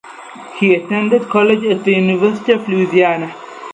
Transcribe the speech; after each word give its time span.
He 0.59 0.73
attended 0.73 1.29
college 1.29 1.63
at 1.65 1.83
the 1.83 1.93
University 1.93 2.53
of 2.53 2.67
Louisiana. 2.67 3.35